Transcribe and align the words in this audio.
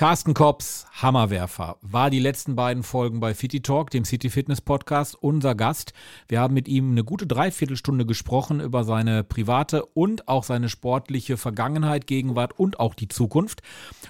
Carsten 0.00 0.32
Kops, 0.32 0.86
Hammerwerfer, 0.92 1.76
war 1.82 2.08
die 2.08 2.20
letzten 2.20 2.56
beiden 2.56 2.82
Folgen 2.82 3.20
bei 3.20 3.34
Fitty 3.34 3.60
Talk, 3.60 3.90
dem 3.90 4.06
City 4.06 4.30
Fitness 4.30 4.62
Podcast, 4.62 5.14
unser 5.14 5.54
Gast. 5.54 5.92
Wir 6.26 6.40
haben 6.40 6.54
mit 6.54 6.68
ihm 6.68 6.92
eine 6.92 7.04
gute 7.04 7.26
Dreiviertelstunde 7.26 8.06
gesprochen 8.06 8.60
über 8.60 8.84
seine 8.84 9.24
private 9.24 9.84
und 9.84 10.26
auch 10.26 10.44
seine 10.44 10.70
sportliche 10.70 11.36
Vergangenheit, 11.36 12.06
Gegenwart 12.06 12.58
und 12.58 12.80
auch 12.80 12.94
die 12.94 13.08
Zukunft. 13.08 13.60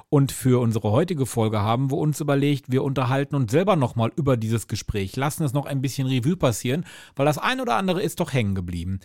Und 0.09 0.31
für 0.31 0.63
unsere 0.63 0.93
heutige 0.93 1.27
Folge 1.27 1.59
haben 1.59 1.91
wir 1.91 1.99
uns 1.99 2.21
überlegt, 2.21 2.71
wir 2.71 2.85
unterhalten 2.85 3.35
uns 3.35 3.51
selber 3.51 3.75
nochmal 3.75 4.13
über 4.15 4.37
dieses 4.37 4.69
Gespräch, 4.69 5.17
lassen 5.17 5.43
es 5.43 5.55
noch 5.55 5.67
ein 5.67 5.83
bisschen 5.83 6.07
Revue 6.07 6.37
passieren, 6.37 6.87
weil 7.17 7.27
das 7.27 7.37
ein 7.37 7.61
oder 7.61 7.75
andere 7.75 8.01
ist 8.01 8.21
doch 8.21 8.33
hängen 8.33 8.55
geblieben. 8.55 9.01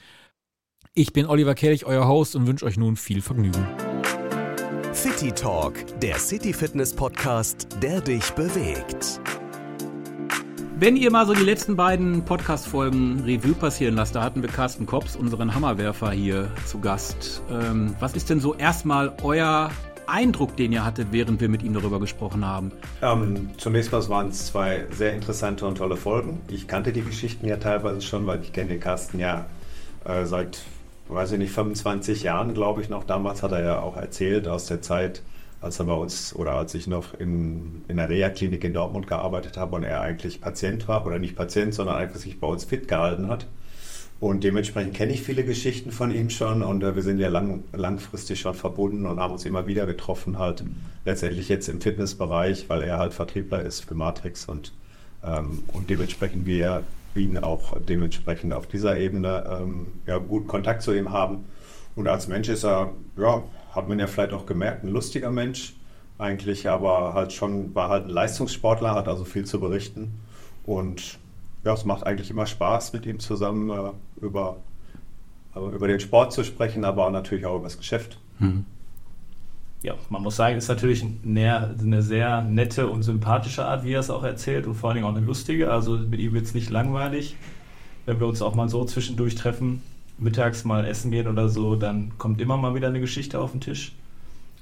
Ich 0.93 1.13
bin 1.13 1.25
Oliver 1.25 1.55
Kelch, 1.55 1.83
euer 1.87 2.07
Host 2.07 2.35
und 2.35 2.45
wünsche 2.45 2.63
euch 2.63 2.77
nun 2.77 2.95
viel 2.95 3.23
Vergnügen. 3.23 3.65
City 5.05 5.31
Talk, 5.31 5.75
der 6.01 6.17
City 6.17 6.51
Fitness 6.51 6.91
Podcast, 6.91 7.67
der 7.79 8.01
dich 8.01 8.27
bewegt. 8.31 9.21
Wenn 10.79 10.97
ihr 10.97 11.11
mal 11.11 11.27
so 11.27 11.35
die 11.35 11.43
letzten 11.43 11.75
beiden 11.75 12.25
Podcast-Folgen 12.25 13.19
Revue 13.19 13.53
passieren 13.53 13.93
lasst, 13.93 14.15
da 14.15 14.23
hatten 14.23 14.41
wir 14.41 14.49
Carsten 14.49 14.87
Kops, 14.87 15.15
unseren 15.15 15.53
Hammerwerfer, 15.53 16.09
hier 16.09 16.49
zu 16.65 16.79
Gast. 16.79 17.43
Ähm, 17.51 17.95
was 17.99 18.15
ist 18.15 18.31
denn 18.31 18.39
so 18.39 18.55
erstmal 18.55 19.15
euer 19.21 19.69
Eindruck, 20.07 20.57
den 20.57 20.71
ihr 20.71 20.83
hattet, 20.83 21.09
während 21.11 21.39
wir 21.39 21.49
mit 21.49 21.61
ihm 21.61 21.75
darüber 21.75 21.99
gesprochen 21.99 22.43
haben? 22.43 22.71
Ähm, 23.03 23.51
zunächst 23.57 23.91
mal 23.91 24.09
waren 24.09 24.29
es 24.29 24.47
zwei 24.47 24.87
sehr 24.89 25.13
interessante 25.13 25.67
und 25.67 25.77
tolle 25.77 25.97
Folgen. 25.97 26.41
Ich 26.47 26.67
kannte 26.67 26.91
die 26.91 27.03
Geschichten 27.03 27.47
ja 27.47 27.57
teilweise 27.57 28.01
schon, 28.01 28.25
weil 28.25 28.41
ich 28.41 28.53
kenne 28.53 28.69
den 28.69 28.79
Carsten 28.79 29.19
ja 29.19 29.45
äh, 30.03 30.25
seit 30.25 30.61
weiß 31.07 31.33
ich 31.33 31.39
nicht, 31.39 31.51
25 31.51 32.23
Jahren, 32.23 32.53
glaube 32.53 32.81
ich 32.81 32.89
noch. 32.89 33.03
Damals 33.03 33.43
hat 33.43 33.51
er 33.51 33.63
ja 33.63 33.79
auch 33.79 33.97
erzählt 33.97 34.47
aus 34.47 34.65
der 34.65 34.81
Zeit, 34.81 35.21
als 35.61 35.79
er 35.79 35.85
bei 35.85 35.93
uns 35.93 36.35
oder 36.35 36.53
als 36.53 36.73
ich 36.73 36.87
noch 36.87 37.13
in, 37.13 37.83
in 37.87 37.97
der 37.97 38.09
Reha-Klinik 38.09 38.63
in 38.63 38.73
Dortmund 38.73 39.07
gearbeitet 39.07 39.57
habe 39.57 39.75
und 39.75 39.83
er 39.83 40.01
eigentlich 40.01 40.41
Patient 40.41 40.87
war 40.87 41.05
oder 41.05 41.19
nicht 41.19 41.35
Patient, 41.35 41.73
sondern 41.73 41.95
einfach 41.95 42.19
sich 42.19 42.39
bei 42.39 42.47
uns 42.47 42.65
fit 42.65 42.87
gehalten 42.87 43.27
hat. 43.27 43.47
Und 44.19 44.43
dementsprechend 44.43 44.93
kenne 44.93 45.11
ich 45.11 45.21
viele 45.21 45.43
Geschichten 45.43 45.91
von 45.91 46.13
ihm 46.13 46.29
schon 46.29 46.63
und 46.63 46.83
äh, 46.83 46.95
wir 46.95 47.03
sind 47.03 47.19
ja 47.19 47.27
lang, 47.27 47.63
langfristig 47.73 48.39
schon 48.39 48.53
verbunden 48.53 49.05
und 49.05 49.19
haben 49.19 49.33
uns 49.33 49.45
immer 49.45 49.67
wieder 49.67 49.85
getroffen, 49.85 50.39
halt 50.39 50.63
letztendlich 51.03 51.49
jetzt 51.49 51.67
im 51.67 51.81
Fitnessbereich, 51.81 52.69
weil 52.69 52.81
er 52.81 52.97
halt 52.97 53.13
Vertriebler 53.13 53.61
ist 53.61 53.81
für 53.81 53.93
Matrix 53.93 54.45
und, 54.45 54.71
ähm, 55.23 55.63
und 55.73 55.89
dementsprechend 55.89 56.45
wir 56.45 56.83
ihn 57.15 57.37
auch 57.37 57.79
dementsprechend 57.79 58.53
auf 58.53 58.67
dieser 58.67 58.97
Ebene 58.97 59.59
ähm, 59.61 59.87
ja, 60.05 60.17
guten 60.17 60.47
Kontakt 60.47 60.81
zu 60.81 60.93
ihm 60.93 61.11
haben. 61.11 61.45
Und 61.95 62.07
als 62.07 62.27
Mensch 62.27 62.49
ist 62.49 62.63
er, 62.63 62.91
ja, 63.17 63.43
hat 63.71 63.87
man 63.87 63.99
ja 63.99 64.07
vielleicht 64.07 64.33
auch 64.33 64.45
gemerkt, 64.45 64.83
ein 64.83 64.89
lustiger 64.89 65.31
Mensch 65.31 65.75
eigentlich, 66.17 66.69
aber 66.69 67.13
halt 67.13 67.33
schon, 67.33 67.73
war 67.75 67.89
halt 67.89 68.05
ein 68.05 68.09
Leistungssportler, 68.09 68.93
hat 68.93 69.07
also 69.07 69.25
viel 69.25 69.45
zu 69.45 69.59
berichten. 69.59 70.19
Und 70.65 71.19
ja, 71.63 71.73
es 71.73 71.85
macht 71.85 72.05
eigentlich 72.05 72.29
immer 72.29 72.45
Spaß, 72.45 72.93
mit 72.93 73.05
ihm 73.05 73.19
zusammen 73.19 73.69
äh, 73.69 74.25
über, 74.25 74.57
äh, 75.55 75.59
über 75.59 75.87
den 75.87 75.99
Sport 75.99 76.33
zu 76.33 76.43
sprechen, 76.43 76.85
aber 76.85 77.09
natürlich 77.09 77.45
auch 77.45 77.55
über 77.55 77.65
das 77.65 77.77
Geschäft. 77.77 78.19
Mhm 78.39 78.65
ja, 79.81 79.93
man 80.09 80.23
muss 80.23 80.35
sagen, 80.35 80.57
ist 80.57 80.67
natürlich 80.67 81.05
eine, 81.23 82.01
sehr 82.01 82.41
nette 82.41 82.87
und 82.87 83.03
sympathische 83.03 83.65
Art, 83.65 83.83
wie 83.83 83.93
er 83.93 83.99
es 83.99 84.09
auch 84.09 84.23
erzählt 84.23 84.65
und 84.65 84.75
vor 84.75 84.89
allen 84.89 84.95
Dingen 84.95 85.07
auch 85.07 85.15
eine 85.15 85.25
lustige. 85.25 85.71
Also 85.71 85.97
mit 85.97 86.19
ihm 86.19 86.33
wird 86.33 86.45
es 86.45 86.53
nicht 86.53 86.69
langweilig. 86.69 87.35
Wenn 88.05 88.19
wir 88.19 88.27
uns 88.27 88.41
auch 88.41 88.55
mal 88.55 88.69
so 88.69 88.83
zwischendurch 88.85 89.35
treffen, 89.35 89.81
mittags 90.17 90.63
mal 90.63 90.85
essen 90.85 91.11
gehen 91.11 91.27
oder 91.27 91.49
so, 91.49 91.75
dann 91.75 92.13
kommt 92.17 92.41
immer 92.41 92.57
mal 92.57 92.73
wieder 92.75 92.87
eine 92.87 92.99
Geschichte 92.99 93.39
auf 93.39 93.51
den 93.51 93.61
Tisch. 93.61 93.93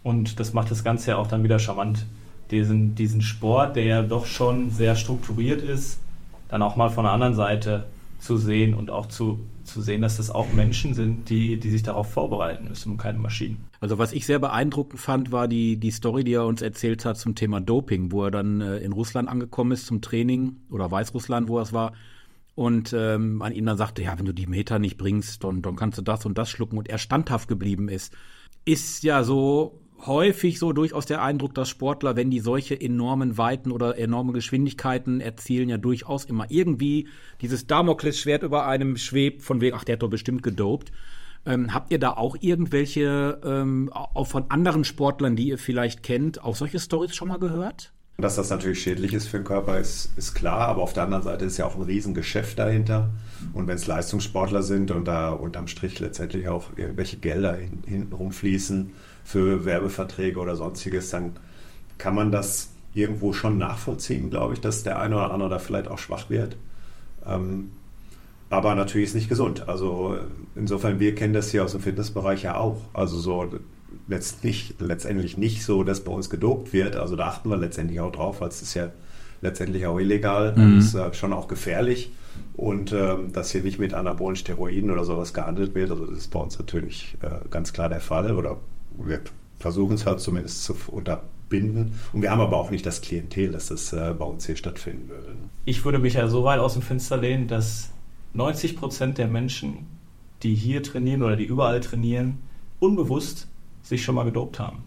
Und 0.04 0.40
das 0.40 0.54
macht 0.54 0.72
das 0.72 0.84
Ganze 0.84 1.12
ja 1.12 1.18
auch 1.18 1.28
dann 1.28 1.44
wieder 1.44 1.60
charmant. 1.60 2.06
Diesen, 2.52 2.96
diesen 2.96 3.22
Sport, 3.22 3.76
der 3.76 3.86
ja 3.86 4.02
doch 4.02 4.26
schon 4.26 4.70
sehr 4.72 4.96
strukturiert 4.96 5.62
ist, 5.62 6.00
dann 6.50 6.62
auch 6.62 6.76
mal 6.76 6.90
von 6.90 7.06
der 7.06 7.14
anderen 7.14 7.34
Seite 7.34 7.86
zu 8.24 8.38
sehen 8.38 8.74
und 8.74 8.90
auch 8.90 9.08
zu, 9.08 9.40
zu 9.66 9.82
sehen, 9.82 10.02
dass 10.02 10.18
das 10.18 10.30
auch 10.30 10.54
Menschen 10.54 10.94
sind, 10.94 11.30
die, 11.30 11.60
die 11.60 11.70
sich 11.70 11.84
darauf 11.84 12.12
vorbereiten 12.12 12.70
müssen 12.70 12.94
und 12.94 12.98
keine 12.98 13.20
Maschinen. 13.20 13.66
Also 13.82 13.98
was 13.98 14.14
ich 14.14 14.26
sehr 14.26 14.40
beeindruckend 14.40 15.00
fand, 15.00 15.32
war 15.34 15.50
die, 15.50 15.78
die 15.78 15.92
Story, 15.92 16.24
die 16.24 16.34
er 16.34 16.46
uns 16.46 16.62
erzählt 16.62 17.04
hat 17.04 17.18
zum 17.18 17.36
Thema 17.36 17.60
Doping, 17.60 18.12
wo 18.12 18.24
er 18.24 18.32
dann 18.32 18.62
äh, 18.62 18.78
in 18.78 18.94
Russland 18.94 19.28
angekommen 19.28 19.74
ist 19.74 19.86
zum 19.86 20.02
Training 20.02 20.56
oder 20.72 20.90
Weißrussland, 20.90 21.50
wo 21.50 21.60
es 21.60 21.74
war. 21.74 21.94
Und 22.56 22.94
ähm, 22.94 23.42
an 23.42 23.52
ihn 23.52 23.66
dann 23.66 23.78
sagte, 23.78 24.04
ja, 24.04 24.18
wenn 24.18 24.26
du 24.26 24.34
die 24.34 24.48
Meter 24.48 24.80
nicht 24.80 24.98
bringst, 24.98 25.44
dann, 25.44 25.62
dann 25.62 25.76
kannst 25.76 25.98
du 25.98 26.02
das 26.02 26.26
und 26.26 26.38
das 26.38 26.50
schlucken. 26.50 26.78
Und 26.78 26.88
er 26.88 27.00
standhaft 27.00 27.50
geblieben 27.50 27.90
ist. 27.90 28.16
Ist 28.64 29.04
ja 29.04 29.24
so 29.24 29.82
häufig 30.06 30.60
so 30.60 30.74
durchaus 30.74 31.06
der 31.06 31.22
Eindruck, 31.22 31.54
dass 31.54 31.70
Sportler, 31.70 32.16
wenn 32.16 32.30
die 32.30 32.40
solche 32.40 32.80
enormen 32.80 33.38
Weiten 33.38 33.72
oder 33.72 33.98
enorme 33.98 34.34
Geschwindigkeiten 34.34 35.22
erzielen, 35.22 35.70
ja 35.70 35.78
durchaus 35.78 36.26
immer 36.26 36.46
irgendwie 36.50 37.08
dieses 37.42 37.68
Damoklesschwert 37.68 38.44
über 38.44 38.68
einem 38.68 38.98
schwebt, 38.98 39.42
von 39.42 39.62
wegen, 39.62 39.76
ach, 39.76 39.84
der 39.84 39.94
hat 39.94 40.04
doch 40.04 40.10
bestimmt 40.10 40.44
gedopt. 40.44 40.92
Ähm, 41.46 41.74
habt 41.74 41.92
ihr 41.92 42.00
da 42.00 42.12
auch 42.12 42.38
irgendwelche, 42.40 43.42
ähm, 43.44 43.92
auch 43.92 44.28
von 44.28 44.50
anderen 44.50 44.84
Sportlern, 44.84 45.36
die 45.36 45.50
ihr 45.50 45.58
vielleicht 45.58 46.04
kennt, 46.04 46.44
auch 46.44 46.56
solche 46.56 46.80
Stories 46.80 47.16
schon 47.16 47.28
mal 47.28 47.40
gehört? 47.40 47.92
Dass 48.18 48.36
das 48.36 48.50
natürlich 48.52 48.82
schädlich 48.82 49.14
ist 49.14 49.28
für 49.28 49.38
den 49.38 49.44
Körper, 49.44 49.80
ist, 49.80 50.12
ist 50.18 50.36
klar, 50.36 50.68
aber 50.68 50.84
auf 50.84 50.94
der 50.94 51.04
anderen 51.04 51.24
Seite 51.24 51.46
ist 51.46 51.58
ja 51.58 51.66
auch 51.66 51.76
ein 51.76 51.82
Riesengeschäft 51.82 52.60
dahinter. 52.60 53.10
Und 53.54 53.68
wenn 53.68 53.76
es 53.76 53.88
Leistungssportler 53.88 54.62
sind 54.62 54.92
und 54.92 55.06
da 55.06 55.32
unterm 55.32 55.68
Strich 55.68 56.00
letztendlich 56.00 56.48
auch 56.48 56.66
irgendwelche 56.76 57.18
Gelder 57.18 57.56
hin, 57.56 57.84
hinten 57.86 58.14
rumfließen, 58.14 58.92
für 59.24 59.66
Werbeverträge 59.66 60.40
oder 60.40 60.56
sonstiges, 60.56 61.10
dann 61.10 61.34
kann 61.98 62.16
man 62.16 62.32
das 62.32 62.70
irgendwo 62.94 63.34
schon 63.34 63.58
nachvollziehen, 63.58 64.30
glaube 64.30 64.54
ich, 64.54 64.62
dass 64.62 64.84
der 64.84 65.00
eine 65.00 65.16
oder 65.16 65.32
andere 65.32 65.50
da 65.50 65.60
vielleicht 65.60 65.88
auch 65.88 65.98
schwach 65.98 66.30
wird. 66.30 66.58
Ähm, 67.26 67.72
aber 68.50 68.76
natürlich 68.76 69.10
ist 69.10 69.16
nicht 69.16 69.30
gesund. 69.30 69.68
Also 69.68 70.18
insofern, 70.56 71.00
wir 71.00 71.16
kennen 71.16 71.34
das 71.34 71.50
hier 71.50 71.64
aus 71.64 71.72
dem 71.72 71.82
Fitnessbereich 71.82 72.44
ja 72.44 72.58
auch. 72.58 72.82
Also 72.94 73.18
so 73.18 73.50
letztlich, 74.08 74.76
letztendlich 74.80 75.38
nicht 75.38 75.64
so, 75.64 75.84
dass 75.84 76.04
bei 76.04 76.12
uns 76.12 76.30
gedopt 76.30 76.74
wird. 76.74 76.96
Also 76.96 77.16
da 77.16 77.28
achten 77.28 77.50
wir 77.50 77.58
letztendlich 77.58 78.00
auch 78.00 78.12
drauf, 78.12 78.42
weil 78.42 78.50
es 78.50 78.62
ist 78.62 78.74
ja 78.74 78.92
letztendlich 79.42 79.86
auch 79.86 80.00
illegal 80.00 80.56
mhm. 80.56 80.64
und 80.64 80.78
ist 80.80 80.96
äh, 80.96 81.14
schon 81.14 81.34
auch 81.34 81.48
gefährlich. 81.48 82.12
Und 82.56 82.94
ähm, 82.94 83.32
dass 83.32 83.52
hier 83.52 83.62
nicht 83.62 83.80
mit 83.80 83.94
anabolen 83.94 84.36
Steroiden 84.36 84.90
oder 84.90 85.04
sowas 85.04 85.34
gehandelt 85.34 85.76
wird, 85.76 85.92
also 85.92 86.06
das 86.06 86.20
ist 86.20 86.32
bei 86.32 86.40
uns 86.40 86.58
natürlich 86.58 87.18
äh, 87.22 87.48
ganz 87.50 87.74
klar 87.74 87.90
der 87.90 88.00
Fall 88.00 88.36
oder 88.36 88.58
wir 88.98 89.22
versuchen 89.60 89.96
es 89.96 90.06
halt 90.06 90.20
zumindest 90.20 90.64
zu 90.64 90.76
unterbinden. 90.88 91.94
Und 92.12 92.22
wir 92.22 92.32
haben 92.32 92.42
aber 92.42 92.58
auch 92.58 92.72
nicht 92.72 92.86
das 92.86 93.02
Klientel, 93.02 93.52
dass 93.52 93.68
das 93.68 93.94
äh, 93.94 94.14
bei 94.18 94.26
uns 94.26 94.46
hier 94.46 94.56
stattfinden 94.56 95.10
würde. 95.10 95.36
Ich 95.66 95.86
würde 95.86 96.00
mich 96.00 96.16
ja 96.16 96.28
so 96.28 96.44
weit 96.44 96.60
aus 96.60 96.74
dem 96.74 96.82
Fenster 96.82 97.18
lehnen, 97.18 97.48
dass 97.48 97.92
90 98.34 98.78
Prozent 98.78 99.18
der 99.18 99.28
Menschen, 99.28 99.86
die 100.42 100.56
hier 100.56 100.84
trainieren 100.84 101.24
oder 101.24 101.36
die 101.36 101.46
überall 101.46 101.80
trainieren, 101.80 102.40
unbewusst 102.80 103.48
sich 103.84 104.04
schon 104.04 104.16
mal 104.16 104.24
gedopt 104.24 104.60
haben. 104.60 104.84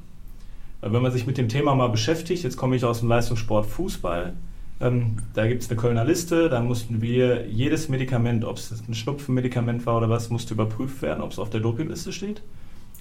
Wenn 0.81 1.03
man 1.03 1.13
sich 1.13 1.27
mit 1.27 1.39
dem 1.39 1.49
Thema 1.49 1.75
mal 1.75 1.89
beschäftigt, 1.89 2.43
jetzt 2.43 2.57
komme 2.57 2.77
ich 2.77 2.85
aus 2.85 3.01
dem 3.01 3.09
Leistungssport 3.09 3.67
Fußball, 3.67 4.35
ähm, 4.79 5.17
da 5.35 5.47
gibt 5.47 5.63
es 5.63 5.71
eine 5.71 5.79
Kölner 5.79 6.05
Liste, 6.05 6.49
da 6.51 6.61
mussten 6.61 7.01
wir 7.01 7.49
jedes 7.49 7.89
Medikament, 7.89 8.45
ob 8.45 8.59
es 8.59 8.71
ein 8.87 8.95
Schnupfenmedikament 8.95 9.87
war 9.87 9.97
oder 9.97 10.11
was, 10.11 10.29
musste 10.31 10.55
überprüft 10.55 11.01
werden, 11.03 11.23
ob 11.23 11.33
es 11.33 11.39
auf 11.39 11.51
der 11.51 11.61
Dopingliste 11.61 12.13
steht. 12.13 12.43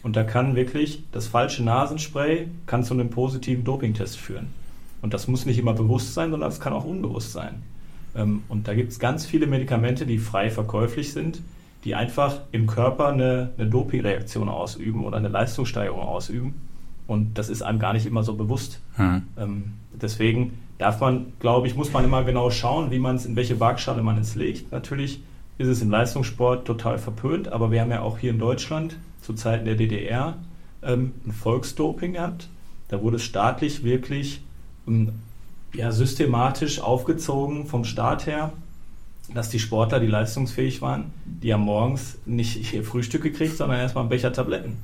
Und 0.04 0.16
da 0.16 0.24
kann 0.24 0.56
wirklich 0.56 1.04
das 1.12 1.28
falsche 1.28 1.64
Nasenspray 1.64 2.48
kann 2.66 2.84
zu 2.84 2.94
einem 2.94 3.10
positiven 3.10 3.64
Dopingtest 3.64 4.18
führen. 4.18 4.48
Und 5.02 5.14
das 5.14 5.28
muss 5.28 5.46
nicht 5.46 5.60
immer 5.60 5.74
bewusst 5.74 6.14
sein, 6.14 6.32
sondern 6.32 6.50
es 6.50 6.60
kann 6.60 6.74
auch 6.74 6.86
unbewusst 6.86 7.34
sein. 7.34 7.64
Ähm, 8.16 8.44
und 8.48 8.68
da 8.68 8.74
gibt 8.74 8.92
es 8.92 9.00
ganz 9.00 9.26
viele 9.26 9.48
Medikamente, 9.48 10.06
die 10.06 10.18
frei 10.18 10.50
verkäuflich 10.50 11.12
sind, 11.12 11.42
die 11.86 11.96
einfach 11.96 12.42
im 12.52 12.66
Körper 12.66 13.08
eine, 13.10 13.52
eine 13.58 13.70
Dopingreaktion 13.70 14.50
ausüben 14.50 15.06
oder 15.06 15.18
eine 15.18 15.28
Leistungssteigerung 15.28 16.02
ausüben. 16.02 16.56
Und 17.08 17.38
das 17.38 17.50
ist 17.50 17.62
einem 17.62 17.78
gar 17.78 17.94
nicht 17.94 18.08
immer 18.08 18.24
so 18.24 18.34
bewusst. 18.34 18.82
Hm. 18.96 19.22
Ähm, 19.38 19.74
deswegen 19.94 20.58
darf 20.80 21.00
man, 21.00 21.34
glaube 21.40 21.68
ich, 21.68 21.76
muss 21.76 21.94
man 21.94 22.04
immer 22.04 22.24
genau 22.24 22.50
schauen, 22.50 22.90
wie 22.90 22.98
man 22.98 23.16
es, 23.16 23.28
in 23.28 23.36
welche 23.36 23.60
Waagschale 23.60 24.02
man 24.02 24.18
es 24.18 24.36
legt. 24.36 24.72
Natürlich 24.72 25.22
ist 25.60 25.68
es 25.68 25.82
im 25.84 25.92
Leistungssport 25.92 26.66
total 26.66 26.98
verpönt, 26.98 27.48
aber 27.50 27.72
wir 27.72 27.82
haben 27.82 27.92
ja 27.92 28.02
auch 28.02 28.18
hier 28.18 28.32
in 28.32 28.40
Deutschland 28.40 28.98
zu 29.22 29.34
Zeiten 29.34 29.66
der 29.66 29.76
DDR 29.76 30.38
ähm, 30.82 31.14
ein 31.26 31.32
Volksdoping 31.32 32.14
gehabt. 32.14 32.50
Da 32.88 33.02
wurde 33.02 33.18
es 33.18 33.24
staatlich 33.24 33.84
wirklich 33.84 34.44
ähm, 34.88 35.12
ja, 35.74 35.92
systematisch 35.92 36.80
aufgezogen 36.80 37.68
vom 37.68 37.86
Staat 37.86 38.26
her, 38.26 38.52
dass 39.34 39.50
die 39.50 39.60
Sportler, 39.60 40.00
die 40.00 40.08
leistungsfähig 40.08 40.82
waren, 40.82 41.12
die 41.26 41.54
haben 41.54 41.64
morgens 41.64 42.18
nicht 42.26 42.74
ihr 42.74 42.84
Frühstück 42.84 43.24
gekriegt, 43.24 43.58
sondern 43.58 43.80
erstmal 43.80 44.04
einen 44.04 44.10
Becher 44.10 44.34
Tabletten. 44.34 44.78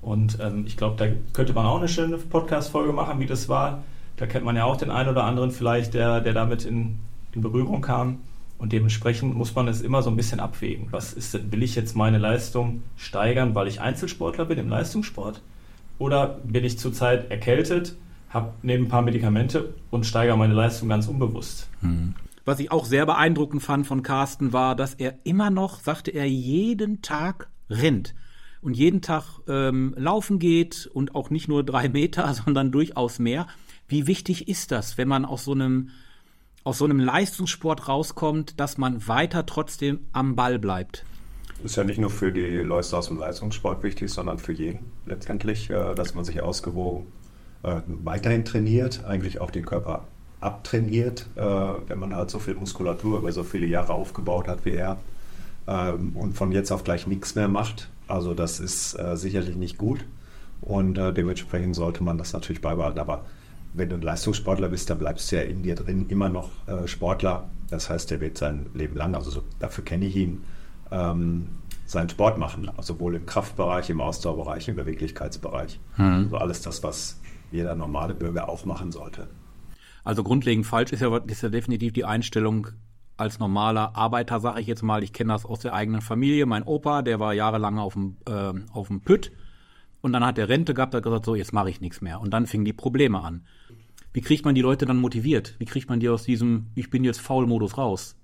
Und 0.00 0.38
ähm, 0.40 0.64
ich 0.66 0.76
glaube, 0.76 0.96
da 0.96 1.06
könnte 1.32 1.52
man 1.52 1.64
auch 1.64 1.78
eine 1.78 1.88
schöne 1.88 2.18
Podcast-Folge 2.18 2.92
machen, 2.92 3.20
wie 3.20 3.26
das 3.26 3.48
war. 3.48 3.84
Da 4.16 4.26
kennt 4.26 4.44
man 4.44 4.56
ja 4.56 4.64
auch 4.64 4.76
den 4.76 4.90
einen 4.90 5.08
oder 5.08 5.24
anderen 5.24 5.52
vielleicht, 5.52 5.94
der, 5.94 6.20
der 6.20 6.32
damit 6.32 6.64
in, 6.64 6.98
in 7.32 7.40
Berührung 7.40 7.82
kam. 7.82 8.18
Und 8.58 8.72
dementsprechend 8.72 9.34
muss 9.34 9.54
man 9.54 9.66
es 9.68 9.80
immer 9.80 10.02
so 10.02 10.10
ein 10.10 10.16
bisschen 10.16 10.38
abwägen. 10.38 10.88
Was 10.90 11.12
ist 11.12 11.34
denn, 11.34 11.50
will 11.50 11.62
ich 11.62 11.74
jetzt 11.74 11.96
meine 11.96 12.18
Leistung 12.18 12.82
steigern, 12.96 13.54
weil 13.54 13.66
ich 13.66 13.80
Einzelsportler 13.80 14.44
bin 14.44 14.58
im 14.58 14.68
Leistungssport? 14.68 15.40
Oder 15.98 16.38
bin 16.44 16.64
ich 16.64 16.78
zurzeit 16.78 17.30
erkältet, 17.30 17.96
habe 18.30 18.52
neben 18.62 18.84
ein 18.84 18.88
paar 18.88 19.02
Medikamente 19.02 19.74
und 19.90 20.06
steigere 20.06 20.36
meine 20.36 20.54
Leistung 20.54 20.88
ganz 20.88 21.06
unbewusst. 21.06 21.68
Mhm. 21.80 22.14
Was 22.44 22.58
ich 22.58 22.72
auch 22.72 22.84
sehr 22.84 23.06
beeindruckend 23.06 23.62
fand 23.62 23.86
von 23.86 24.02
Carsten 24.02 24.52
war, 24.52 24.74
dass 24.74 24.94
er 24.94 25.18
immer 25.24 25.50
noch, 25.50 25.80
sagte 25.80 26.10
er, 26.10 26.28
jeden 26.28 27.02
Tag 27.02 27.48
rennt 27.70 28.14
und 28.60 28.74
jeden 28.74 29.02
Tag 29.02 29.40
ähm, 29.48 29.94
laufen 29.96 30.38
geht 30.38 30.88
und 30.92 31.14
auch 31.14 31.30
nicht 31.30 31.48
nur 31.48 31.64
drei 31.64 31.88
Meter, 31.88 32.32
sondern 32.44 32.72
durchaus 32.72 33.18
mehr. 33.18 33.46
Wie 33.88 34.06
wichtig 34.06 34.48
ist 34.48 34.72
das, 34.72 34.98
wenn 34.98 35.08
man 35.08 35.24
aus 35.24 35.44
so 35.44 35.52
einem 35.52 35.90
aus 36.64 36.78
so 36.78 36.84
einem 36.84 37.00
Leistungssport 37.00 37.88
rauskommt, 37.88 38.60
dass 38.60 38.78
man 38.78 39.08
weiter 39.08 39.46
trotzdem 39.46 40.06
am 40.12 40.36
Ball 40.36 40.60
bleibt? 40.60 41.04
Ist 41.64 41.76
ja 41.76 41.82
nicht 41.84 41.98
nur 41.98 42.10
für 42.10 42.32
die 42.32 42.58
Leute 42.58 42.96
aus 42.96 43.08
dem 43.08 43.18
Leistungssport 43.18 43.82
wichtig, 43.82 44.10
sondern 44.10 44.38
für 44.38 44.52
jeden 44.52 44.78
letztendlich, 45.06 45.70
äh, 45.70 45.94
dass 45.94 46.14
man 46.14 46.24
sich 46.24 46.40
ausgewogen 46.40 47.06
äh, 47.62 47.80
weiterhin 47.86 48.44
trainiert, 48.44 49.04
eigentlich 49.04 49.40
auch 49.40 49.50
den 49.50 49.64
Körper 49.64 50.06
abtrainiert, 50.42 51.26
äh, 51.36 51.42
wenn 51.42 51.98
man 51.98 52.14
halt 52.14 52.30
so 52.30 52.38
viel 52.38 52.54
Muskulatur 52.54 53.18
über 53.18 53.32
so 53.32 53.42
viele 53.44 53.66
Jahre 53.66 53.92
aufgebaut 53.94 54.48
hat 54.48 54.64
wie 54.64 54.72
er 54.72 54.98
ähm, 55.66 56.12
und 56.14 56.34
von 56.34 56.52
jetzt 56.52 56.70
auf 56.70 56.84
gleich 56.84 57.06
nichts 57.06 57.34
mehr 57.34 57.48
macht. 57.48 57.88
Also 58.08 58.34
das 58.34 58.60
ist 58.60 58.98
sicherlich 59.14 59.56
nicht 59.56 59.78
gut 59.78 60.04
und 60.60 60.96
dementsprechend 60.96 61.74
sollte 61.74 62.04
man 62.04 62.18
das 62.18 62.34
natürlich 62.34 62.60
beibehalten. 62.60 62.98
Aber 62.98 63.24
wenn 63.72 63.88
du 63.88 63.96
ein 63.96 64.02
Leistungssportler 64.02 64.68
bist, 64.68 64.90
dann 64.90 64.98
bleibst 64.98 65.32
du 65.32 65.36
ja 65.36 65.42
in 65.42 65.62
dir 65.62 65.76
drin 65.76 66.06
immer 66.10 66.28
noch 66.28 66.50
Sportler. 66.84 67.48
Das 67.70 67.88
heißt, 67.88 68.10
der 68.10 68.20
wird 68.20 68.36
sein 68.36 68.66
Leben 68.74 68.96
lang, 68.96 69.14
also 69.14 69.30
so, 69.30 69.42
dafür 69.60 69.82
kenne 69.82 70.04
ich 70.04 70.16
ihn, 70.16 70.42
ähm, 70.90 71.46
seinen 71.86 72.10
Sport 72.10 72.36
machen, 72.36 72.70
sowohl 72.80 73.14
im 73.14 73.24
Kraftbereich, 73.24 73.88
im 73.88 74.02
Ausdauerbereich, 74.02 74.68
im 74.68 74.76
Beweglichkeitsbereich. 74.76 75.80
Mhm. 75.96 76.24
Also 76.24 76.36
alles 76.36 76.60
das, 76.60 76.82
was 76.82 77.18
jeder 77.50 77.74
normale 77.74 78.12
Bürger 78.12 78.48
auch 78.48 78.66
machen 78.66 78.92
sollte. 78.92 79.28
Also 80.04 80.22
grundlegend 80.22 80.66
falsch 80.66 80.92
ist 80.92 81.00
ja, 81.00 81.16
ist 81.16 81.42
ja 81.42 81.48
definitiv 81.48 81.92
die 81.92 82.04
Einstellung 82.04 82.68
als 83.16 83.38
normaler 83.38 83.94
Arbeiter, 83.94 84.40
sage 84.40 84.60
ich 84.60 84.66
jetzt 84.66 84.82
mal. 84.82 85.02
Ich 85.02 85.12
kenne 85.12 85.32
das 85.32 85.44
aus 85.44 85.60
der 85.60 85.74
eigenen 85.74 86.00
Familie. 86.00 86.46
Mein 86.46 86.64
Opa, 86.64 87.02
der 87.02 87.20
war 87.20 87.34
jahrelang 87.34 87.78
auf 87.78 87.92
dem, 87.94 88.16
äh, 88.26 88.52
auf 88.72 88.88
dem 88.88 89.00
Pütt 89.00 89.32
und 90.00 90.12
dann 90.12 90.24
hat 90.24 90.38
er 90.38 90.48
Rente 90.48 90.74
gehabt, 90.74 90.94
hat 90.94 91.02
gesagt, 91.02 91.24
so, 91.24 91.34
jetzt 91.34 91.52
mache 91.52 91.70
ich 91.70 91.80
nichts 91.80 92.00
mehr. 92.00 92.20
Und 92.20 92.30
dann 92.30 92.46
fingen 92.46 92.64
die 92.64 92.72
Probleme 92.72 93.22
an. 93.22 93.46
Wie 94.12 94.20
kriegt 94.20 94.44
man 94.44 94.54
die 94.54 94.60
Leute 94.60 94.86
dann 94.86 94.98
motiviert? 94.98 95.54
Wie 95.58 95.64
kriegt 95.64 95.88
man 95.88 96.00
die 96.00 96.08
aus 96.08 96.24
diesem 96.24 96.66
Ich 96.74 96.90
bin 96.90 97.04
jetzt 97.04 97.20
faul-Modus 97.20 97.78
raus? 97.78 98.16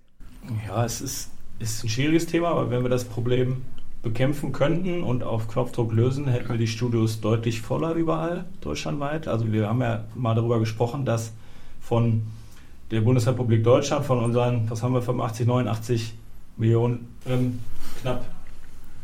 Ja, 0.66 0.84
es 0.84 1.00
ist 1.00 1.30
ist 1.58 1.84
ein 1.84 1.88
schwieriges 1.88 2.26
Thema, 2.26 2.50
aber 2.50 2.70
wenn 2.70 2.82
wir 2.82 2.88
das 2.88 3.04
Problem 3.04 3.62
bekämpfen 4.02 4.52
könnten 4.52 5.02
und 5.02 5.24
auf 5.24 5.48
Knopfdruck 5.48 5.92
lösen, 5.92 6.28
hätten 6.28 6.48
wir 6.50 6.58
die 6.58 6.68
Studios 6.68 7.20
deutlich 7.20 7.60
voller 7.62 7.94
überall, 7.94 8.44
deutschlandweit. 8.60 9.26
Also 9.26 9.52
wir 9.52 9.68
haben 9.68 9.80
ja 9.80 10.04
mal 10.14 10.34
darüber 10.34 10.60
gesprochen, 10.60 11.04
dass 11.04 11.32
von 11.88 12.22
der 12.90 13.00
Bundesrepublik 13.00 13.64
Deutschland, 13.64 14.04
von 14.04 14.22
unseren, 14.22 14.68
was 14.70 14.82
haben 14.82 14.92
wir, 14.92 15.00
85, 15.00 15.46
89 15.46 16.14
Millionen, 16.58 17.08
ähm, 17.26 17.60
knapp 18.02 18.24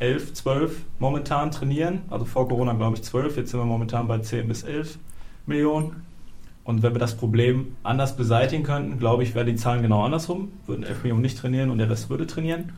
11, 0.01 0.35
12 0.35 0.83
momentan 0.99 1.51
trainieren. 1.51 2.03
Also 2.11 2.27
vor 2.27 2.47
Corona 2.47 2.75
glaube 2.75 2.97
ich 2.97 3.03
12, 3.03 3.39
jetzt 3.39 3.51
sind 3.51 3.61
wir 3.61 3.65
momentan 3.65 4.07
bei 4.07 4.19
10 4.19 4.49
bis 4.49 4.65
11 4.65 4.99
Millionen. 5.47 6.05
Und 6.65 6.83
wenn 6.83 6.95
wir 6.95 6.99
das 6.99 7.17
Problem 7.17 7.77
anders 7.83 8.17
beseitigen 8.17 8.65
könnten, 8.65 8.99
glaube 8.99 9.23
ich, 9.23 9.35
wären 9.35 9.47
die 9.47 9.57
Zahlen 9.57 9.83
genau 9.83 10.05
andersrum. 10.05 10.53
Würden 10.67 10.85
11 10.85 11.03
Millionen 11.05 11.23
nicht 11.23 11.39
trainieren 11.39 11.71
und 11.71 11.79
der 11.79 11.89
Rest 11.89 12.11
würde 12.11 12.27
trainieren. 12.27 12.73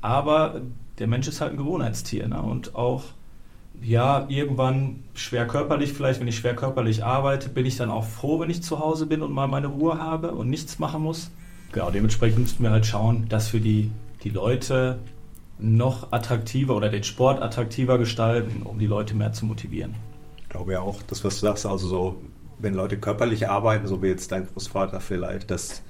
Aber 0.00 0.60
der 0.98 1.06
Mensch 1.06 1.28
ist 1.28 1.40
halt 1.40 1.52
ein 1.52 1.56
Gewohnheitstier. 1.56 2.26
Ne? 2.28 2.40
Und 2.40 2.74
auch, 2.74 3.04
ja, 3.82 4.26
irgendwann 4.28 5.04
schwer 5.14 5.46
körperlich, 5.46 5.92
vielleicht, 5.92 6.20
wenn 6.20 6.28
ich 6.28 6.36
schwer 6.36 6.54
körperlich 6.54 7.04
arbeite, 7.04 7.48
bin 7.48 7.66
ich 7.66 7.76
dann 7.76 7.90
auch 7.90 8.04
froh, 8.04 8.40
wenn 8.40 8.50
ich 8.50 8.62
zu 8.62 8.78
Hause 8.78 9.06
bin 9.06 9.22
und 9.22 9.32
mal 9.32 9.46
meine 9.46 9.68
Ruhe 9.68 9.98
habe 9.98 10.32
und 10.32 10.48
nichts 10.50 10.78
machen 10.78 11.02
muss. 11.02 11.30
Genau, 11.72 11.90
dementsprechend 11.90 12.38
müssten 12.38 12.62
wir 12.62 12.70
halt 12.70 12.86
schauen, 12.86 13.26
dass 13.28 13.52
wir 13.52 13.60
die, 13.60 13.90
die 14.24 14.30
Leute 14.30 14.98
noch 15.58 16.12
attraktiver 16.12 16.76
oder 16.76 16.88
den 16.88 17.04
Sport 17.04 17.42
attraktiver 17.42 17.98
gestalten, 17.98 18.62
um 18.62 18.78
die 18.78 18.86
Leute 18.86 19.14
mehr 19.14 19.32
zu 19.32 19.46
motivieren. 19.46 19.94
Ich 20.38 20.48
glaube 20.48 20.72
ja 20.72 20.80
auch, 20.80 21.02
das, 21.06 21.24
was 21.24 21.40
du 21.40 21.46
sagst, 21.46 21.66
also 21.66 21.86
so 21.86 22.16
wenn 22.58 22.74
Leute 22.74 22.98
körperlich 22.98 23.48
arbeiten, 23.48 23.86
so 23.86 24.02
wie 24.02 24.08
jetzt 24.08 24.32
dein 24.32 24.46
Großvater 24.46 25.00
vielleicht, 25.00 25.50
dass, 25.50 25.82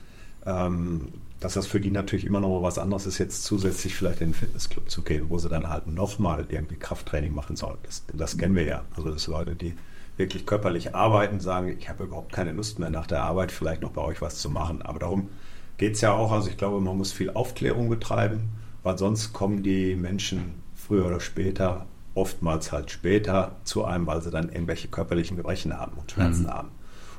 ähm, 0.47 1.09
dass 1.41 1.55
das 1.55 1.67
für 1.67 1.81
die 1.81 1.91
natürlich 1.91 2.25
immer 2.25 2.41
noch 2.41 2.63
was 2.63 2.79
anderes 2.79 3.07
ist, 3.07 3.19
jetzt 3.19 3.45
zusätzlich 3.45 3.95
vielleicht 3.95 4.21
in 4.21 4.29
den 4.29 4.35
Fitnessclub 4.35 4.91
zu 4.91 5.03
gehen, 5.03 5.27
wo 5.29 5.39
sie 5.39 5.49
dann 5.49 5.69
halt 5.69 5.87
nochmal 5.87 6.47
irgendwie 6.49 6.77
Krafttraining 6.77 7.35
machen 7.35 7.57
sollen. 7.57 7.79
Das, 7.83 8.05
das 8.13 8.39
kennen 8.39 8.55
wir 8.55 8.65
ja. 8.65 8.85
Also 8.97 9.11
dass 9.11 9.27
Leute, 9.27 9.55
die 9.55 9.75
wirklich 10.17 10.47
körperlich 10.47 10.95
arbeiten, 10.95 11.41
sagen, 11.41 11.77
ich 11.79 11.89
habe 11.91 12.05
überhaupt 12.05 12.33
keine 12.33 12.53
Lust 12.53 12.79
mehr 12.79 12.89
nach 12.89 13.07
der 13.07 13.23
Arbeit 13.23 13.53
vielleicht 13.53 13.83
noch 13.83 13.91
bei 13.91 14.01
euch 14.01 14.23
was 14.23 14.39
zu 14.39 14.49
machen. 14.49 14.81
Aber 14.81 14.99
darum 14.99 15.29
geht 15.77 15.97
es 15.97 16.01
ja 16.01 16.13
auch. 16.13 16.33
Also 16.33 16.49
ich 16.49 16.57
glaube, 16.57 16.81
man 16.81 16.97
muss 16.97 17.13
viel 17.13 17.31
Aufklärung 17.31 17.91
betreiben, 17.91 18.49
weil 18.83 18.97
sonst 18.97 19.35
kommen 19.35 19.63
die 19.63 19.95
Menschen 19.95 20.55
früher 20.75 21.07
oder 21.07 21.21
später 21.21 21.87
oftmals 22.15 22.73
halt 22.73 22.91
später 22.91 23.57
zu 23.65 23.85
einem, 23.85 24.07
weil 24.07 24.23
sie 24.23 24.31
dann 24.31 24.49
irgendwelche 24.49 24.89
körperlichen 24.89 25.37
Gebrechen 25.37 25.79
haben 25.79 25.93
und 25.99 26.11
Schmerzen 26.11 26.45
mhm. 26.45 26.51
haben. 26.51 26.69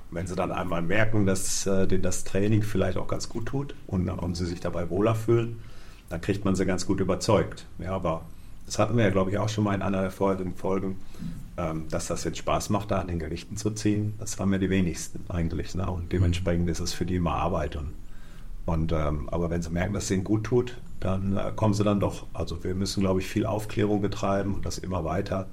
Wenn 0.10 0.28
sie 0.28 0.36
dann 0.36 0.52
einmal 0.52 0.82
merken, 0.82 1.26
dass 1.26 1.66
äh, 1.66 1.88
denen 1.88 2.04
das 2.04 2.24
Training 2.24 2.64
vielleicht 2.64 2.98
auch 2.98 3.08
ganz 3.08 3.28
gut 3.28 3.48
tut 3.48 3.76
und, 3.88 4.10
und 4.10 4.36
sie 4.36 4.46
sich 4.46 4.60
dabei 4.60 4.90
wohler 4.90 5.16
fühlen, 5.16 5.60
dann 6.10 6.22
kriegt 6.22 6.46
man 6.46 6.56
sie 6.56 6.66
ganz 6.66 6.86
gut 6.86 7.00
überzeugt. 7.00 7.66
Ja, 7.80 7.92
aber 7.92 8.22
das 8.66 8.80
hatten 8.80 8.98
wir 8.98 9.06
ja, 9.06 9.10
glaube 9.10 9.32
ich, 9.32 9.38
auch 9.38 9.50
schon 9.50 9.64
mal 9.64 9.74
in 9.74 9.82
einer 9.82 10.02
der 10.02 10.12
vorigen 10.12 10.56
Folgen, 10.56 10.98
ähm, 11.58 11.86
dass 11.90 12.08
das 12.08 12.24
jetzt 12.24 12.38
Spaß 12.38 12.70
macht, 12.70 12.92
da 12.92 13.00
an 13.00 13.08
den 13.08 13.20
Gerichten 13.20 13.58
zu 13.58 13.72
ziehen. 13.72 14.14
Das 14.20 14.38
waren 14.40 14.50
mir 14.50 14.60
die 14.60 14.70
wenigsten 14.70 15.24
eigentlich. 15.30 15.74
Ne? 15.76 15.90
Und 15.90 16.12
dementsprechend 16.12 16.70
ist 16.70 16.80
es 16.80 16.94
für 16.94 17.06
die 17.06 17.16
immer 17.16 17.36
Arbeit. 17.36 17.76
Und, 17.76 17.94
und 18.66 18.92
ähm, 18.92 19.30
aber 19.30 19.50
wenn 19.50 19.62
sie 19.62 19.70
merken, 19.70 19.94
dass 19.94 20.06
es 20.06 20.12
ihnen 20.12 20.24
gut 20.24 20.44
tut, 20.44 20.78
dann 21.00 21.38
äh, 21.38 21.52
kommen 21.56 21.74
sie 21.74 21.84
dann 21.84 22.00
doch. 22.00 22.28
Also 22.34 22.64
wir 22.64 22.76
müssen, 22.76 23.02
glaube 23.02 23.20
ich, 23.22 23.28
viel 23.28 23.46
Aufklärung 23.46 24.02
betreiben 24.02 24.54
und 24.56 24.66
das 24.66 24.78
immer 24.78 25.06
weiter. 25.06 25.48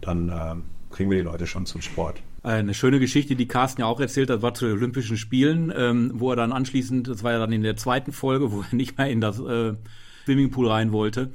Dann 0.00 0.28
äh, 0.28 0.54
kriegen 0.94 1.10
wir 1.10 1.18
die 1.18 1.24
Leute 1.24 1.46
schon 1.46 1.66
zum 1.66 1.82
Sport. 1.82 2.22
Eine 2.42 2.72
schöne 2.72 3.00
Geschichte, 3.00 3.34
die 3.34 3.48
Carsten 3.48 3.80
ja 3.80 3.86
auch 3.86 4.00
erzählt 4.00 4.30
hat, 4.30 4.42
war 4.42 4.54
zu 4.54 4.66
den 4.66 4.74
Olympischen 4.74 5.16
Spielen, 5.16 5.72
ähm, 5.76 6.12
wo 6.14 6.30
er 6.30 6.36
dann 6.36 6.52
anschließend, 6.52 7.08
das 7.08 7.24
war 7.24 7.32
ja 7.32 7.38
dann 7.38 7.52
in 7.52 7.62
der 7.62 7.76
zweiten 7.76 8.12
Folge, 8.12 8.52
wo 8.52 8.60
er 8.60 8.66
nicht 8.74 8.96
mehr 8.96 9.10
in 9.10 9.20
das 9.20 9.40
äh, 9.40 9.74
Swimmingpool 10.24 10.68
rein 10.68 10.92
wollte. 10.92 11.32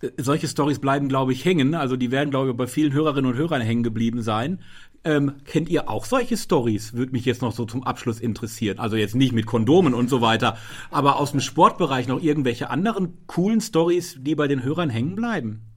Äh, 0.00 0.10
solche 0.16 0.48
Stories 0.48 0.78
bleiben, 0.78 1.08
glaube 1.08 1.32
ich, 1.32 1.44
hängen. 1.44 1.74
Also 1.74 1.96
die 1.96 2.10
werden, 2.10 2.30
glaube 2.30 2.50
ich, 2.50 2.56
bei 2.56 2.66
vielen 2.66 2.92
Hörerinnen 2.92 3.30
und 3.30 3.36
Hörern 3.36 3.60
hängen 3.60 3.82
geblieben 3.82 4.22
sein. 4.22 4.60
Ähm, 5.04 5.34
kennt 5.44 5.68
ihr 5.68 5.90
auch 5.90 6.06
solche 6.06 6.36
Stories? 6.36 6.94
Würde 6.94 7.12
mich 7.12 7.26
jetzt 7.26 7.42
noch 7.42 7.52
so 7.52 7.66
zum 7.66 7.84
Abschluss 7.84 8.18
interessieren. 8.18 8.78
Also 8.78 8.96
jetzt 8.96 9.14
nicht 9.14 9.32
mit 9.32 9.44
Kondomen 9.44 9.92
und 9.92 10.08
so 10.08 10.22
weiter, 10.22 10.56
aber 10.90 11.20
aus 11.20 11.32
dem 11.32 11.40
Sportbereich 11.40 12.08
noch 12.08 12.22
irgendwelche 12.22 12.70
anderen 12.70 13.18
coolen 13.26 13.60
Stories, 13.60 14.16
die 14.20 14.34
bei 14.34 14.48
den 14.48 14.64
Hörern 14.64 14.88
hängen 14.88 15.16
bleiben? 15.16 15.75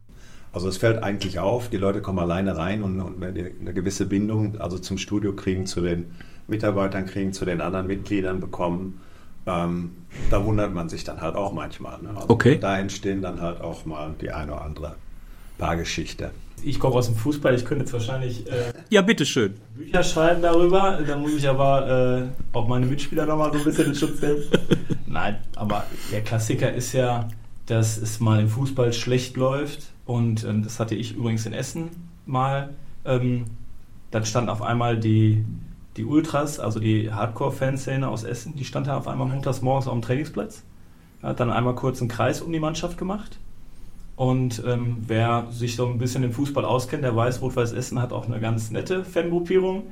Also 0.51 0.67
es 0.67 0.77
fällt 0.77 1.03
eigentlich 1.03 1.39
auf, 1.39 1.69
die 1.69 1.77
Leute 1.77 2.01
kommen 2.01 2.19
alleine 2.19 2.57
rein 2.57 2.81
und, 2.81 2.99
und 2.99 3.23
eine 3.23 3.73
gewisse 3.73 4.05
Bindung, 4.05 4.59
also 4.59 4.79
zum 4.79 4.97
Studio 4.97 5.33
kriegen, 5.33 5.65
zu 5.65 5.81
den 5.81 6.05
Mitarbeitern 6.47 7.05
kriegen, 7.05 7.33
zu 7.33 7.45
den 7.45 7.61
anderen 7.61 7.87
Mitgliedern 7.87 8.39
bekommen. 8.39 9.01
Ähm, 9.45 9.91
da 10.31 10.43
wundert 10.43 10.73
man 10.73 10.89
sich 10.89 11.03
dann 11.03 11.21
halt 11.21 11.35
auch 11.35 11.53
manchmal. 11.53 12.01
Ne? 12.01 12.09
Also 12.15 12.29
okay. 12.29 12.57
Da 12.59 12.79
entstehen 12.79 13.21
dann 13.21 13.41
halt 13.41 13.61
auch 13.61 13.85
mal 13.85 14.15
die 14.19 14.31
eine 14.31 14.53
oder 14.53 14.63
andere 14.63 14.95
Paargeschichte 15.57 16.31
ich 16.63 16.79
komme 16.79 16.95
aus 16.95 17.07
dem 17.07 17.15
Fußball, 17.15 17.55
ich 17.55 17.65
könnte 17.65 17.83
jetzt 17.83 17.93
wahrscheinlich 17.93 18.47
äh, 18.47 18.73
ja, 18.89 19.01
bitteschön. 19.01 19.55
Bücher 19.75 20.03
schreiben 20.03 20.41
darüber. 20.41 20.99
Da 21.05 21.17
muss 21.17 21.33
ich 21.33 21.47
aber 21.47 22.29
äh, 22.53 22.57
auch 22.57 22.67
meine 22.67 22.85
Mitspieler 22.85 23.25
nochmal 23.25 23.51
so 23.51 23.59
ein 23.59 23.63
bisschen 23.63 23.87
in 23.87 23.95
Schutz 23.95 24.21
nehmen. 24.21 24.43
Nein, 25.07 25.37
aber 25.55 25.85
der 26.11 26.21
Klassiker 26.21 26.73
ist 26.73 26.93
ja, 26.93 27.27
dass 27.65 27.97
es 27.97 28.19
mal 28.19 28.39
im 28.39 28.49
Fußball 28.49 28.93
schlecht 28.93 29.37
läuft. 29.37 29.87
Und 30.09 30.43
ähm, 30.43 30.63
das 30.63 30.79
hatte 30.79 30.95
ich 30.95 31.15
übrigens 31.15 31.45
in 31.45 31.53
Essen 31.53 31.91
mal. 32.25 32.71
Ähm, 33.05 33.45
dann 34.09 34.25
standen 34.25 34.49
auf 34.49 34.63
einmal 34.63 34.97
die, 34.97 35.45
die 35.97 36.03
Ultras, 36.03 36.59
also 36.59 36.79
die 36.79 37.13
Hardcore-Fanszene 37.13 38.07
aus 38.07 38.23
Essen, 38.23 38.55
die 38.55 38.65
stand 38.65 38.87
da 38.87 38.97
auf 38.97 39.07
einmal 39.07 39.27
montags 39.27 39.61
morgens 39.61 39.85
auf 39.85 39.93
dem 39.93 40.01
Trainingsplatz. 40.01 40.63
Hat 41.21 41.39
dann 41.39 41.51
einmal 41.51 41.75
kurz 41.75 42.01
einen 42.01 42.09
Kreis 42.09 42.41
um 42.41 42.51
die 42.51 42.59
Mannschaft 42.59 42.97
gemacht 42.97 43.37
und 44.15 44.63
ähm, 44.65 44.97
wer 45.05 45.45
sich 45.51 45.75
so 45.75 45.85
ein 45.85 45.99
bisschen 45.99 46.23
im 46.23 46.31
Fußball 46.31 46.65
auskennt, 46.65 47.03
der 47.03 47.15
weiß, 47.15 47.43
Rot-Weiß 47.43 47.73
Essen 47.73 48.01
hat 48.01 48.11
auch 48.11 48.25
eine 48.25 48.39
ganz 48.39 48.71
nette 48.71 49.05
Fangruppierung. 49.05 49.83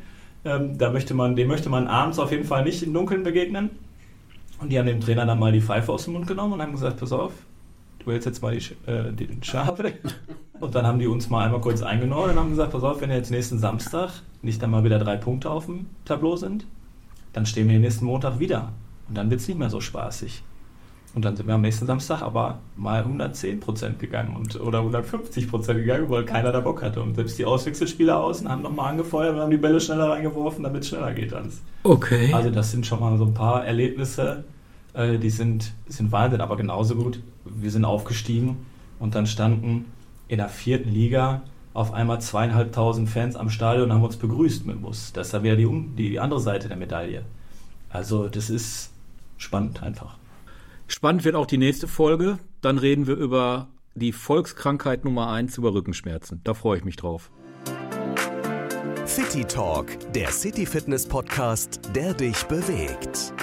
Ähm, 0.43 0.79
da 0.79 0.89
möchte 0.89 1.13
man, 1.13 1.36
dem 1.36 1.47
möchte 1.47 1.69
man 1.69 1.86
abends 1.86 2.17
auf 2.17 2.31
jeden 2.31 2.45
Fall 2.45 2.63
nicht 2.63 2.81
im 2.81 2.91
Dunkeln 2.91 3.21
begegnen. 3.21 3.69
Und 4.59 4.71
die 4.71 4.79
haben 4.79 4.88
dem 4.88 5.00
Trainer 5.00 5.27
dann 5.27 5.38
mal 5.38 5.51
die 5.51 5.62
Pfeife 5.62 5.91
aus 5.93 6.05
dem 6.05 6.13
Mund 6.13 6.25
genommen 6.25 6.53
und 6.53 6.62
haben 6.63 6.71
gesagt, 6.71 7.00
pass 7.00 7.12
auf, 7.12 7.33
du 8.07 8.13
hältst 8.13 8.25
jetzt 8.25 8.41
mal 8.41 8.57
die, 8.57 8.89
äh, 8.89 9.11
den 9.11 9.43
Schafe. 9.43 9.93
Und 10.59 10.73
dann 10.73 10.87
haben 10.87 10.97
die 10.97 11.07
uns 11.07 11.29
mal 11.29 11.45
einmal 11.45 11.61
kurz 11.61 11.83
eingenommen 11.83 12.31
und 12.31 12.39
haben 12.39 12.49
gesagt, 12.49 12.71
pass 12.71 12.83
auf, 12.83 13.01
wenn 13.01 13.11
jetzt 13.11 13.29
nächsten 13.29 13.59
Samstag 13.59 14.09
nicht 14.41 14.63
einmal 14.63 14.83
wieder 14.83 14.97
drei 14.97 15.17
Punkte 15.17 15.51
auf 15.51 15.65
dem 15.65 15.87
Tableau 16.05 16.35
sind, 16.35 16.65
dann 17.33 17.45
stehen 17.45 17.69
wir 17.69 17.77
nächsten 17.77 18.05
Montag 18.05 18.39
wieder. 18.39 18.71
Und 19.07 19.17
dann 19.17 19.29
wird 19.29 19.41
es 19.41 19.47
nicht 19.47 19.59
mehr 19.59 19.69
so 19.69 19.81
spaßig. 19.81 20.41
Und 21.13 21.25
dann 21.25 21.35
sind 21.35 21.47
wir 21.47 21.55
am 21.55 21.61
nächsten 21.61 21.85
Samstag 21.85 22.21
aber 22.21 22.59
mal 22.75 23.01
110 23.01 23.59
Prozent 23.59 23.99
gegangen 23.99 24.35
und, 24.35 24.59
oder 24.59 24.79
150 24.79 25.49
Prozent 25.49 25.79
gegangen, 25.79 26.09
weil 26.09 26.25
keiner 26.25 26.51
da 26.51 26.59
Bock 26.59 26.81
hatte. 26.81 27.01
Und 27.01 27.15
selbst 27.15 27.37
die 27.37 27.45
Auswechselspieler 27.45 28.19
außen 28.19 28.47
haben 28.49 28.61
nochmal 28.61 28.91
angefeuert 28.91 29.35
und 29.35 29.41
haben 29.41 29.51
die 29.51 29.57
Bälle 29.57 29.79
schneller 29.79 30.11
reingeworfen, 30.11 30.63
damit 30.63 30.83
es 30.83 30.89
schneller 30.89 31.13
geht 31.13 31.33
alles. 31.33 31.61
Okay. 31.83 32.33
Also 32.33 32.51
das 32.51 32.71
sind 32.71 32.85
schon 32.85 32.99
mal 32.99 33.17
so 33.17 33.25
ein 33.25 33.33
paar 33.33 33.65
Erlebnisse, 33.65 34.43
äh, 34.94 35.17
die 35.17 35.29
sind, 35.29 35.74
sind 35.88 36.12
Wahnsinn, 36.12 36.41
aber 36.41 36.58
genauso 36.58 36.96
gut. 36.96 37.20
Wir 37.46 37.72
sind 37.72 37.86
aufgestiegen 37.86 38.58
und 39.00 39.15
dann 39.15 39.27
standen 39.27 39.86
in 40.27 40.38
der 40.38 40.50
vierten 40.50 40.91
Liga 40.91 41.41
auf 41.74 41.94
einmal 41.94 42.20
zweieinhalbtausend 42.20 43.10
Fans 43.10 43.36
am 43.36 43.50
Stadion 43.50 43.86
und 43.86 43.94
haben 43.94 44.03
uns 44.03 44.17
begrüßt 44.17 44.65
mit 44.65 44.77
dem 44.77 44.82
Bus. 44.82 45.13
Das 45.13 45.27
ist 45.27 45.34
dann 45.34 45.44
wieder 45.44 45.56
die, 45.56 45.70
die 45.96 46.20
andere 46.20 46.39
Seite 46.39 46.67
der 46.67 46.77
Medaille. 46.77 47.24
Also 47.89 48.27
das 48.27 48.50
ist 48.50 48.91
spannend 49.38 49.84
einfach. 49.84 50.17
Spannend 50.88 51.24
wird 51.24 51.36
auch 51.36 51.46
die 51.46 51.58
nächste 51.58 51.88
Folge. 51.88 52.39
Dann 52.62 52.77
reden 52.77 53.08
wir 53.08 53.15
über 53.15 53.67
die 53.94 54.12
Volkskrankheit 54.12 55.06
Nummer 55.06 55.32
1 55.32 55.58
über 55.58 55.74
Rückenschmerzen. 55.74 56.41
Da 56.44 56.53
freue 56.53 56.77
ich 56.77 56.86
mich 56.86 56.96
drauf. 56.96 57.32
City 59.06 59.46
Talk, 59.46 59.88
der 60.13 60.32
City 60.32 60.65
Fitness 60.65 61.06
Podcast, 61.06 61.79
der 61.96 62.13
dich 62.13 62.44
bewegt. 62.44 63.34